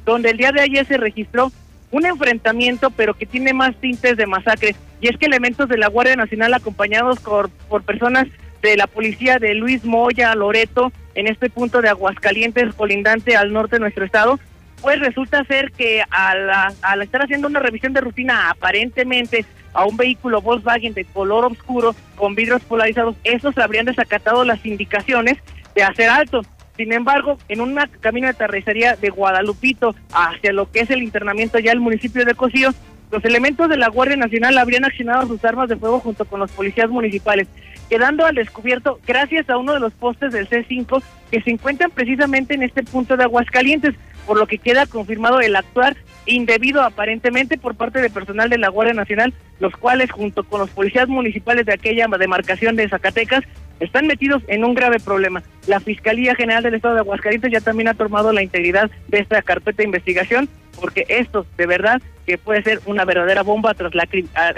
[0.05, 1.51] donde el día de ayer se registró
[1.91, 4.73] un enfrentamiento, pero que tiene más tintes de masacre.
[5.01, 8.27] Y es que elementos de la Guardia Nacional acompañados por, por personas
[8.61, 13.77] de la policía de Luis Moya Loreto en este punto de Aguascalientes, colindante al norte
[13.77, 14.39] de nuestro estado,
[14.81, 20.41] pues resulta ser que al, estar haciendo una revisión de rutina aparentemente a un vehículo
[20.41, 25.37] Volkswagen de color oscuro con vidrios polarizados, esos habrían desacatado las indicaciones
[25.75, 26.41] de hacer alto.
[26.75, 31.57] Sin embargo, en un camino de terracería de Guadalupito hacia lo que es el internamiento
[31.57, 32.69] ya el municipio de Cocío,
[33.11, 36.51] los elementos de la Guardia Nacional habrían accionado sus armas de fuego junto con los
[36.51, 37.47] policías municipales
[37.89, 42.53] quedando al descubierto gracias a uno de los postes del C5 que se encuentran precisamente
[42.53, 43.95] en este punto de Aguascalientes,
[44.25, 45.95] por lo que queda confirmado el actuar
[46.25, 50.69] indebido aparentemente por parte del personal de la Guardia Nacional, los cuales junto con los
[50.69, 53.43] policías municipales de aquella demarcación de Zacatecas
[53.79, 55.43] están metidos en un grave problema.
[55.67, 59.41] La Fiscalía General del Estado de Aguascalientes ya también ha tomado la integridad de esta
[59.41, 64.07] carpeta de investigación, porque esto de verdad que puede ser una verdadera bomba tras la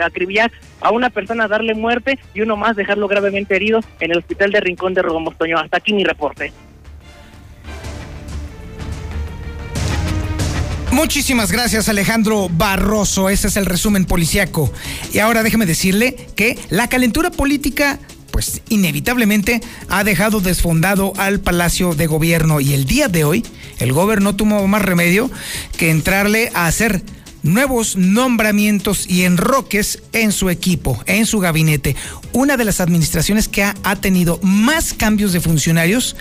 [0.03, 0.51] acribillar
[0.81, 4.59] a una persona, darle muerte y uno más dejarlo gravemente herido en el hospital de
[4.59, 5.57] Rincón de Rogomostoño.
[5.59, 6.51] Hasta aquí mi reporte.
[10.91, 14.73] Muchísimas gracias Alejandro Barroso, ese es el resumen policiaco.
[15.13, 17.99] Y ahora déjeme decirle que la calentura política
[18.31, 23.45] pues inevitablemente ha dejado desfondado al Palacio de Gobierno y el día de hoy
[23.79, 25.31] el gobierno no tuvo más remedio
[25.77, 27.03] que entrarle a hacer
[27.43, 31.95] nuevos nombramientos y enroques en su equipo, en su gabinete.
[32.33, 36.15] Una de las administraciones que ha, ha tenido más cambios de funcionarios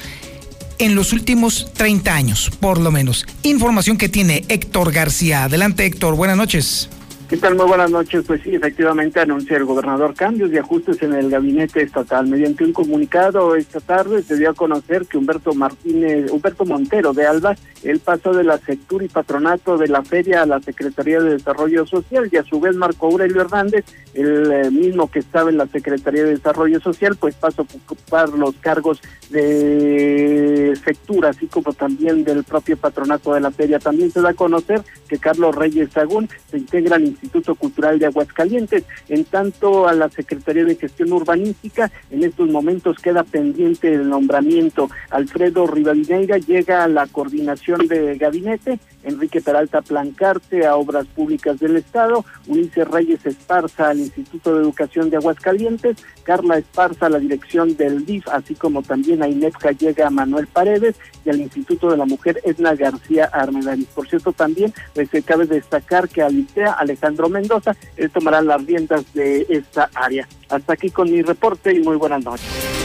[0.78, 3.26] en los últimos 30 años, por lo menos.
[3.42, 5.44] Información que tiene Héctor García.
[5.44, 6.14] Adelante, Héctor.
[6.14, 6.88] Buenas noches.
[7.28, 7.56] ¿Qué tal?
[7.56, 8.24] Muy buenas noches.
[8.26, 12.26] Pues sí, efectivamente anuncia el gobernador cambios y ajustes en el gabinete estatal.
[12.26, 17.26] Mediante un comunicado esta tarde se dio a conocer que Humberto Martínez, Humberto Montero de
[17.26, 21.34] Alba, él pasó de la sectura y patronato de la feria a la Secretaría de
[21.34, 25.58] Desarrollo Social y a su vez Marco Aurelio Hernández, el eh, mismo que estaba en
[25.58, 31.74] la Secretaría de Desarrollo Social, pues pasó a ocupar los cargos de sectura, así como
[31.74, 33.78] también del propio patronato de la feria.
[33.78, 38.06] También se da a conocer que Carlos Reyes Sagún se integra al Instituto Cultural de
[38.06, 38.84] Aguascalientes.
[39.08, 44.88] En tanto, a la Secretaría de Gestión Urbanística, en estos momentos queda pendiente el nombramiento.
[45.10, 48.78] Alfredo Rivadeneira llega a la coordinación de gabinete,
[49.08, 55.10] Enrique Peralta Plancarte a Obras Públicas del Estado, Ulises Reyes Esparza al Instituto de Educación
[55.10, 60.10] de Aguascalientes, Carla Esparza a la dirección del DIF, así como también a INEFCA llega
[60.10, 63.88] Manuel Paredes y al Instituto de la Mujer Edna García Armendariz.
[63.94, 69.46] Por cierto, también pues, cabe destacar que Alicia Alejandro Mendoza, él tomará las riendas de
[69.48, 70.28] esta área.
[70.48, 72.77] Hasta aquí con mi reporte y muy buenas noches.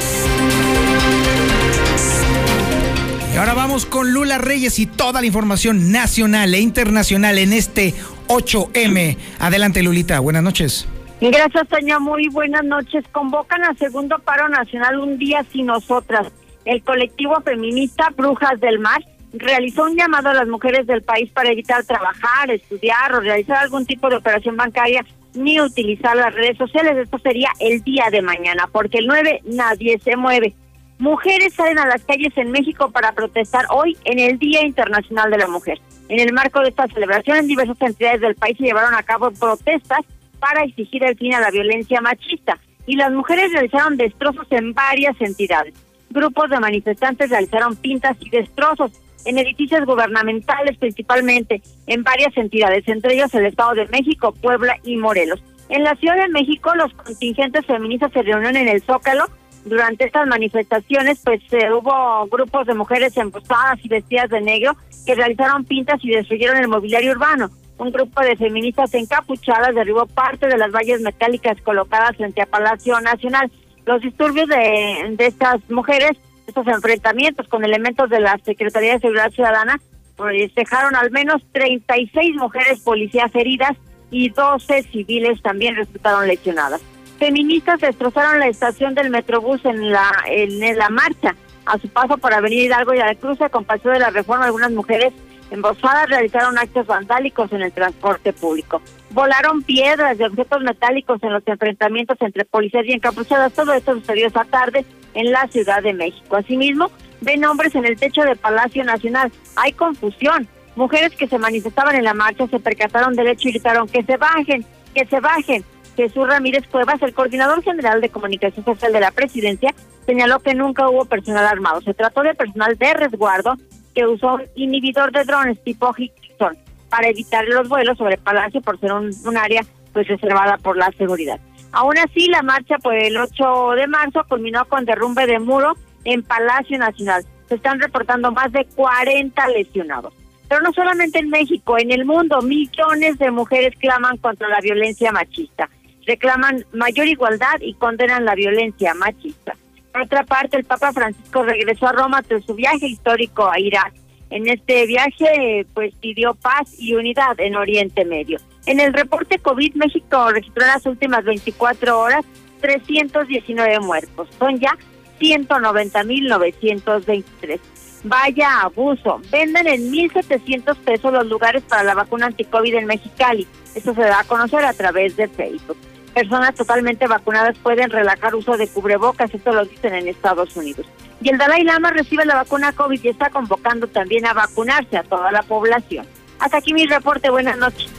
[3.34, 7.96] Y ahora vamos con Lula Reyes y toda la información nacional e internacional en este
[8.28, 9.18] 8M.
[9.40, 10.20] Adelante, Lulita.
[10.20, 10.88] Buenas noches.
[11.20, 12.00] Gracias, Toño.
[12.00, 13.04] Muy buenas noches.
[13.12, 16.28] Convocan a segundo paro nacional un día sin nosotras.
[16.66, 19.04] El colectivo feminista Brujas del Mar
[19.34, 23.88] realizó un llamado a las mujeres del país para evitar trabajar, estudiar o realizar algún
[23.88, 25.04] tipo de operación bancaria
[25.34, 26.98] ni utilizar las redes sociales.
[26.98, 30.54] Esto sería el día de mañana, porque el 9 nadie se mueve.
[31.00, 35.38] Mujeres salen a las calles en México para protestar hoy en el Día Internacional de
[35.38, 35.80] la Mujer.
[36.10, 39.32] En el marco de esta celebración, en diversas entidades del país se llevaron a cabo
[39.32, 40.02] protestas
[40.40, 45.20] para exigir el fin a la violencia machista y las mujeres realizaron destrozos en varias
[45.20, 45.74] entidades.
[46.10, 48.92] Grupos de manifestantes realizaron pintas y destrozos
[49.26, 54.98] en edificios gubernamentales principalmente, en varias entidades, entre ellos el Estado de México, Puebla y
[54.98, 55.42] Morelos.
[55.70, 59.26] En la Ciudad de México, los contingentes feministas se reunieron en el Zócalo.
[59.66, 65.16] Durante estas manifestaciones, pues eh, hubo grupos de mujeres embosadas y vestidas de negro que
[65.16, 67.50] realizaron pintas y destruyeron el mobiliario urbano.
[67.78, 73.00] Un grupo de feministas encapuchadas derribó parte de las vallas metálicas colocadas frente a Palacio
[73.00, 73.52] Nacional.
[73.86, 76.12] Los disturbios de, estas mujeres
[76.46, 79.80] estos enfrentamientos con elementos de la Secretaría de Seguridad Ciudadana
[80.18, 83.72] pues dejaron al menos 36 mujeres policías heridas
[84.12, 86.82] y 12 civiles también resultaron lesionadas.
[87.24, 91.34] Feministas destrozaron la estación del Metrobús en la en la marcha.
[91.66, 94.44] A su paso por Avenida Hidalgo y a la cruce con Paseo de la Reforma,
[94.44, 95.14] algunas mujeres
[95.50, 98.82] embosadas realizaron actos vandálicos en el transporte público.
[99.12, 103.54] Volaron piedras y objetos metálicos en los enfrentamientos entre policías y encapuchadas.
[103.54, 106.36] Todo esto sucedió esta tarde en la Ciudad de México.
[106.36, 109.32] Asimismo, ven hombres en el techo de Palacio Nacional.
[109.56, 110.46] Hay confusión.
[110.76, 114.18] Mujeres que se manifestaban en la marcha se percataron del hecho y gritaron que se
[114.18, 115.64] bajen, que se bajen.
[115.96, 119.74] Jesús Ramírez Cuevas, el coordinador general de comunicación social de la presidencia,
[120.06, 121.82] señaló que nunca hubo personal armado.
[121.82, 123.56] Se trató de personal de resguardo
[123.94, 126.58] que usó un inhibidor de drones tipo Hickson
[126.90, 129.62] para evitar los vuelos sobre Palacio por ser un, área
[129.94, 131.40] pues reservada por la seguridad.
[131.72, 135.74] Aún así, la marcha por el 8 de marzo culminó con derrumbe de muro
[136.04, 137.24] en Palacio Nacional.
[137.50, 140.14] Se están reportando más de 40 lesionados.
[140.48, 145.12] Pero no solamente en México, en el mundo millones de mujeres claman contra la violencia
[145.12, 145.70] machista.
[146.06, 149.56] Reclaman mayor igualdad y condenan la violencia machista.
[149.94, 153.94] Por otra parte, el Papa Francisco regresó a Roma tras su viaje histórico a Irak.
[154.32, 158.40] En este viaje, pues pidió paz y unidad en Oriente Medio.
[158.66, 162.26] En el reporte COVID, México registró en las últimas 24 horas
[162.60, 164.28] 319 muertos.
[164.40, 164.76] Son ya
[165.20, 167.60] 190.923.
[168.06, 169.22] Vaya abuso.
[169.32, 173.46] Venden en 1.700 pesos los lugares para la vacuna anticovid en Mexicali.
[173.76, 175.78] Esto se da a conocer a través de Facebook
[176.14, 180.86] personas totalmente vacunadas pueden relajar uso de cubrebocas, esto lo dicen en Estados Unidos.
[181.22, 185.04] Y el Dalai Lama recibe la vacuna COVID y está convocando también a vacunarse a
[185.04, 186.06] toda la población.
[186.40, 187.90] Hasta aquí mi reporte, buenas noches.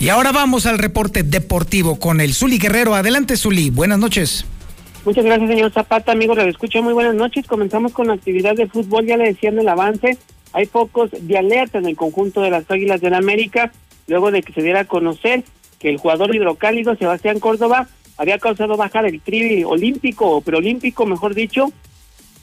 [0.00, 2.94] Y ahora vamos al reporte deportivo con el Zuli Guerrero.
[2.94, 3.70] Adelante, Zuli.
[3.70, 4.44] Buenas noches.
[5.04, 6.12] Muchas gracias, señor Zapata.
[6.12, 6.82] Amigos, le escucho.
[6.82, 7.46] Muy buenas noches.
[7.46, 9.06] Comenzamos con la actividad de fútbol.
[9.06, 10.16] Ya le decían el avance.
[10.52, 13.72] Hay pocos de alerta en el conjunto de las Águilas del la América
[14.08, 15.44] luego de que se diera a conocer
[15.78, 17.86] que el jugador hidrocálido Sebastián Córdoba
[18.16, 21.72] había causado baja del tri olímpico o preolímpico, mejor dicho,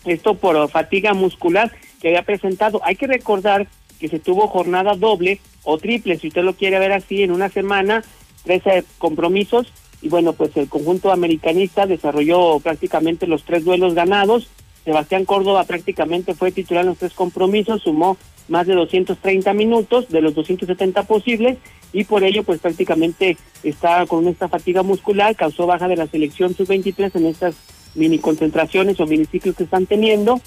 [0.05, 2.80] esto por fatiga muscular que había presentado.
[2.84, 3.68] Hay que recordar
[3.99, 7.49] que se tuvo jornada doble o triple, si usted lo quiere ver así, en una
[7.49, 8.03] semana,
[8.43, 14.49] 13 compromisos, y bueno, pues el conjunto americanista desarrolló prácticamente los tres duelos ganados.
[14.84, 18.18] Sebastián Córdoba prácticamente fue titular en los tres compromisos, sumó
[18.48, 21.58] más de 230 minutos de los 270 posibles
[21.93, 26.54] y por ello pues prácticamente está con esta fatiga muscular, causó baja de la selección
[26.54, 27.56] sub-23 en estas
[27.96, 30.41] mini concentraciones o miniciclos que están teniendo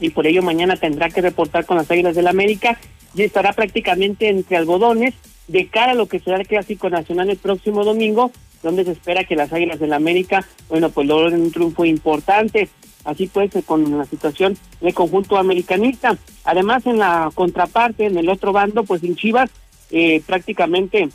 [0.00, 2.78] y por ello mañana tendrá que reportar con las Águilas del América
[3.14, 5.14] y estará prácticamente entre algodones
[5.48, 8.30] de cara a lo que será el Clásico Nacional el próximo domingo,
[8.62, 12.68] donde se espera que las Águilas del América, bueno, pues logren un triunfo importante.
[13.08, 16.18] Así pues, con la situación del conjunto americanista.
[16.44, 19.48] Además, en la contraparte, en el otro bando, pues en Chivas,
[19.90, 21.08] eh, prácticamente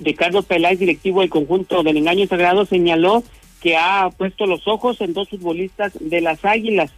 [0.00, 3.24] Ricardo Peláez, directivo del conjunto del engaño sagrado, señaló
[3.62, 6.90] que ha puesto los ojos en dos futbolistas de las Águilas,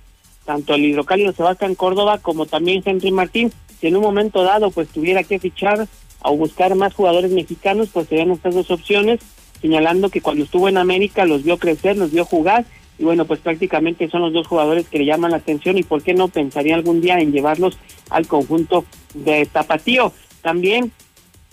[0.44, 4.88] tanto el hidrocálido Sebastián Córdoba como también Henry Martín, si en un momento dado pues
[4.88, 5.86] tuviera que fichar
[6.20, 9.20] o buscar más jugadores mexicanos, pues serían estas dos opciones,
[9.60, 12.64] señalando que cuando estuvo en América los vio crecer, los vio jugar,
[12.98, 16.02] y bueno, pues prácticamente son los dos jugadores que le llaman la atención y por
[16.02, 17.78] qué no pensaría algún día en llevarlos
[18.10, 18.84] al conjunto
[19.14, 20.12] de Tapatío.
[20.42, 20.92] También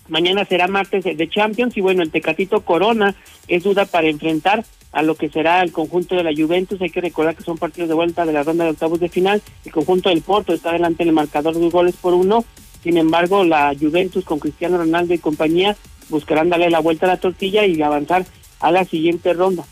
[0.07, 3.15] mañana será martes de Champions y bueno, el Tecatito Corona
[3.47, 6.81] es duda para enfrentar a lo que será el conjunto de la Juventus.
[6.81, 9.41] Hay que recordar que son partidos de vuelta de la ronda de octavos de final.
[9.65, 12.43] El conjunto del Porto está delante del marcador de goles por uno.
[12.83, 15.77] Sin embargo, la Juventus con Cristiano Ronaldo y compañía
[16.09, 18.25] buscarán darle la vuelta a la tortilla y avanzar
[18.59, 19.63] a la siguiente ronda.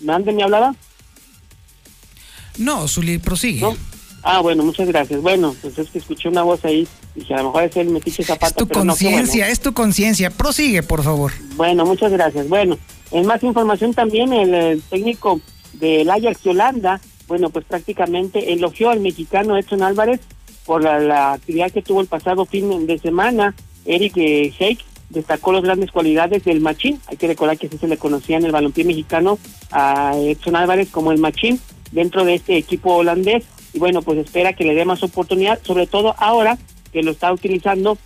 [0.00, 0.74] ¿Mande me hablaba?
[2.58, 3.66] No, Zuli, prosigue.
[4.22, 5.20] Ah, bueno, muchas gracias.
[5.20, 7.90] Bueno, pues es que escuché una voz ahí y dije, a lo mejor es el
[7.90, 8.64] metiche zapato.
[8.64, 10.30] Es tu conciencia, es tu conciencia.
[10.30, 11.32] Prosigue, por favor.
[11.56, 12.48] Bueno, muchas gracias.
[12.48, 12.78] Bueno,
[13.10, 15.40] en más información también, el, técnico
[15.74, 20.20] del Ajax Holanda, bueno, pues prácticamente elogió al mexicano Edson Álvarez
[20.64, 23.54] por la, actividad que tuvo el pasado fin de semana.
[23.84, 24.80] Eric Sheik
[25.10, 26.98] destacó las grandes cualidades del machín.
[27.08, 29.38] Hay que recordar que así se le conocía en el balompié mexicano
[29.70, 31.60] a Edson Álvarez como el machín
[31.94, 35.86] dentro de este equipo holandés y bueno, pues espera que le dé más oportunidad, sobre
[35.86, 36.58] todo ahora
[36.92, 37.96] que lo está utilizando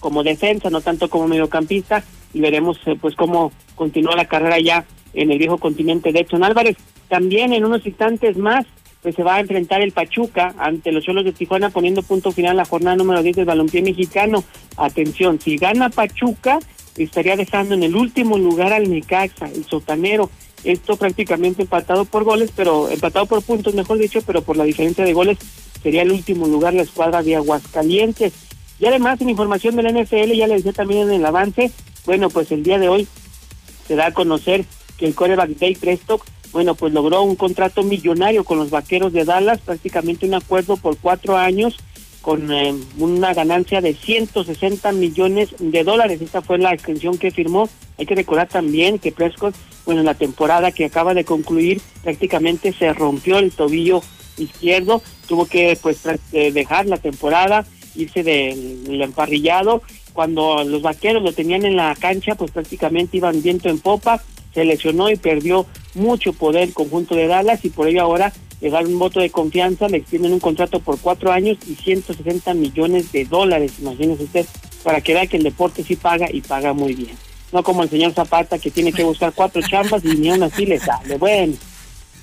[0.00, 4.84] como defensa, no tanto como mediocampista y veremos eh, pues cómo continúa la carrera ya
[5.14, 6.76] en el viejo continente de Edson Álvarez.
[7.08, 8.66] También en unos instantes más
[9.02, 12.52] pues se va a enfrentar el Pachuca ante los Cholos de Tijuana poniendo punto final
[12.52, 14.42] a la jornada número 10 del balompié mexicano.
[14.76, 16.58] Atención, si gana Pachuca
[16.96, 20.30] estaría dejando en el último lugar al Necaxa, el sotanero.
[20.64, 25.04] Esto prácticamente empatado por goles, pero empatado por puntos, mejor dicho, pero por la diferencia
[25.04, 25.38] de goles
[25.82, 28.32] sería el último lugar la escuadra de Aguascalientes.
[28.80, 31.70] Y además, en información del NFL, ya le decía también en el avance,
[32.06, 33.06] bueno, pues el día de hoy
[33.86, 34.64] se da a conocer
[34.96, 39.24] que el coreback Dave Prestock, bueno, pues logró un contrato millonario con los vaqueros de
[39.24, 41.76] Dallas, prácticamente un acuerdo por cuatro años
[42.24, 46.22] con eh, una ganancia de 160 millones de dólares.
[46.22, 47.68] Esta fue la extensión que firmó.
[47.98, 49.54] Hay que recordar también que Prescott,
[49.84, 54.02] bueno, en la temporada que acaba de concluir, prácticamente se rompió el tobillo
[54.38, 55.98] izquierdo, tuvo que pues
[56.32, 59.82] eh, dejar la temporada, irse del emparrillado.
[60.14, 64.22] Cuando los vaqueros lo tenían en la cancha, pues prácticamente iban viento en popa,
[64.54, 68.32] se lesionó y perdió mucho poder el conjunto de Dallas y por ello ahora
[68.64, 72.54] le dan un voto de confianza, le extienden un contrato por cuatro años y 160
[72.54, 74.46] millones de dólares, imagínese usted,
[74.82, 77.14] para que vea que el deporte sí paga y paga muy bien.
[77.52, 80.64] No como el señor Zapata que tiene que buscar cuatro chambas y ni aún así
[80.64, 81.18] le sale.
[81.18, 81.52] Bueno.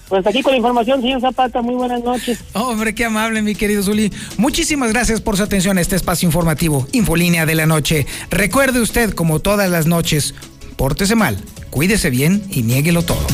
[0.09, 2.39] Pues aquí con la información, señor Zapata, muy buenas noches.
[2.53, 4.11] Hombre, qué amable, mi querido Zuli.
[4.37, 8.07] Muchísimas gracias por su atención a este espacio informativo, Infolínea de la Noche.
[8.31, 10.33] Recuerde usted, como todas las noches,
[10.75, 11.37] pórtese mal,
[11.69, 13.27] cuídese bien y niéguelo todo.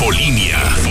[0.00, 0.89] Infolinia.